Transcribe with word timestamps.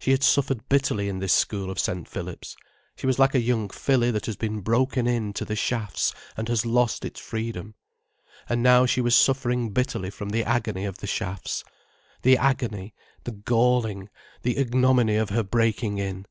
She 0.00 0.10
had 0.10 0.24
suffered 0.24 0.68
bitterly 0.68 1.08
in 1.08 1.20
this 1.20 1.32
school 1.32 1.70
of 1.70 1.78
St. 1.78 2.08
Philip's. 2.08 2.56
She 2.96 3.06
was 3.06 3.20
like 3.20 3.36
a 3.36 3.40
young 3.40 3.68
filly 3.68 4.10
that 4.10 4.26
has 4.26 4.34
been 4.34 4.62
broken 4.62 5.06
in 5.06 5.32
to 5.34 5.44
the 5.44 5.54
shafts, 5.54 6.12
and 6.36 6.48
has 6.48 6.66
lost 6.66 7.04
its 7.04 7.20
freedom. 7.20 7.76
And 8.48 8.64
now 8.64 8.84
she 8.84 9.00
was 9.00 9.14
suffering 9.14 9.70
bitterly 9.70 10.10
from 10.10 10.30
the 10.30 10.42
agony 10.42 10.86
of 10.86 10.98
the 10.98 11.06
shafts. 11.06 11.62
The 12.22 12.36
agony, 12.36 12.96
the 13.22 13.30
galling, 13.30 14.08
the 14.42 14.56
ignominy 14.56 15.14
of 15.14 15.30
her 15.30 15.44
breaking 15.44 15.98
in. 15.98 16.26